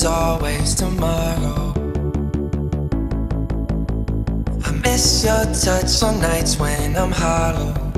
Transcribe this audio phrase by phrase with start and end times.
[0.00, 1.74] there's always tomorrow.
[4.64, 7.89] I miss your touch on nights when I'm hollow.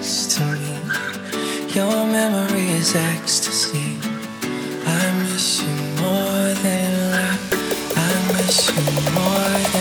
[0.00, 1.74] next to me.
[1.74, 3.98] Your memory is ecstasy.
[4.86, 7.98] I miss you more than life.
[7.98, 9.79] I miss you more than.